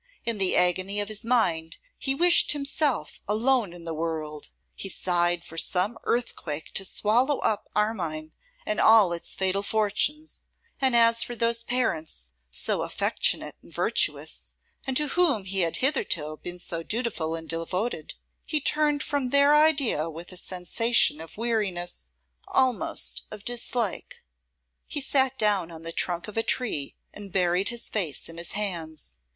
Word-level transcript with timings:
In 0.25 0.39
the 0.39 0.55
agony 0.55 0.99
of 0.99 1.09
his 1.09 1.23
mind 1.23 1.77
he 1.99 2.15
wished 2.15 2.53
himself 2.53 3.19
alone 3.27 3.71
in 3.71 3.83
the 3.83 3.93
world: 3.93 4.49
he 4.73 4.89
sighed 4.89 5.43
for 5.43 5.59
some 5.59 5.95
earthquake 6.05 6.73
to 6.73 6.83
swallow 6.83 7.37
up 7.41 7.69
Armine 7.75 8.33
and 8.65 8.81
all 8.81 9.13
its 9.13 9.35
fatal 9.35 9.61
fortunes; 9.61 10.41
and 10.81 10.95
as 10.95 11.21
for 11.21 11.35
those 11.35 11.61
parents, 11.61 12.31
so 12.49 12.81
affectionate 12.81 13.53
and 13.61 13.71
virtuous, 13.71 14.57
and 14.87 14.97
to 14.97 15.09
whom 15.09 15.43
he 15.45 15.59
had 15.59 15.77
hitherto 15.85 16.37
been 16.41 16.57
so 16.57 16.81
dutiful 16.81 17.35
and 17.35 17.47
devoted, 17.47 18.15
he 18.43 18.59
turned 18.59 19.03
from 19.03 19.29
their 19.29 19.53
idea 19.53 20.09
with 20.09 20.31
a 20.31 20.35
sensation 20.37 21.21
of 21.21 21.37
weariness, 21.37 22.11
almost 22.47 23.21
of 23.29 23.45
dislike. 23.45 24.23
He 24.87 24.99
sat 24.99 25.37
down 25.37 25.69
on 25.69 25.83
the 25.83 25.91
trunk 25.91 26.27
of 26.27 26.37
a 26.37 26.41
tree 26.41 26.95
and 27.13 27.31
buried 27.31 27.69
his 27.69 27.87
face 27.87 28.27
in 28.27 28.37
his 28.39 28.53
hands. 28.53 29.19